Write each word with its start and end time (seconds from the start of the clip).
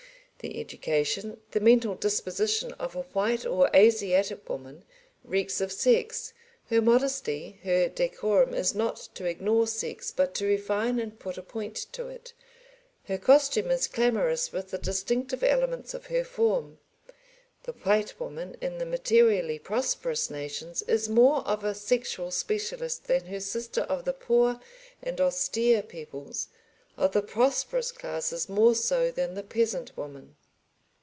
The 0.43 0.59
education, 0.59 1.39
the 1.51 1.59
mental 1.59 1.93
disposition, 1.93 2.71
of 2.79 2.95
a 2.95 3.03
white 3.13 3.45
or 3.45 3.69
Asiatic 3.75 4.49
woman, 4.49 4.85
reeks 5.23 5.61
of 5.61 5.71
sex; 5.71 6.33
her 6.71 6.81
modesty, 6.81 7.59
her 7.63 7.87
decorum 7.89 8.51
is 8.55 8.73
not 8.73 8.97
to 9.13 9.25
ignore 9.25 9.67
sex 9.67 10.09
but 10.09 10.33
to 10.33 10.47
refine 10.47 10.97
and 10.99 11.19
put 11.19 11.37
a 11.37 11.43
point 11.43 11.75
to 11.91 12.07
it; 12.07 12.33
her 13.03 13.19
costume 13.19 13.69
is 13.69 13.85
clamorous 13.85 14.51
with 14.51 14.71
the 14.71 14.79
distinctive 14.79 15.43
elements 15.43 15.93
of 15.93 16.07
her 16.07 16.23
form. 16.23 16.79
The 17.65 17.73
white 17.73 18.19
woman 18.19 18.57
in 18.61 18.79
the 18.79 18.85
materially 18.87 19.59
prosperous 19.59 20.31
nations 20.31 20.81
is 20.87 21.07
more 21.07 21.47
of 21.47 21.63
a 21.63 21.75
sexual 21.75 22.31
specialist 22.31 23.03
than 23.05 23.27
her 23.27 23.39
sister 23.41 23.81
of 23.81 24.05
the 24.05 24.13
poor 24.13 24.59
and 25.03 25.21
austere 25.21 25.83
peoples, 25.83 26.47
of 26.97 27.13
the 27.13 27.21
prosperous 27.21 27.91
classes 27.93 28.49
more 28.49 28.75
so 28.75 29.09
than 29.11 29.33
the 29.33 29.41
peasant 29.41 29.95
woman. 29.97 30.35